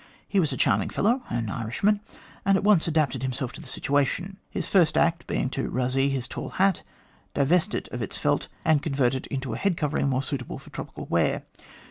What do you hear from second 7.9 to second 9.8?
its felt, and convert it into a head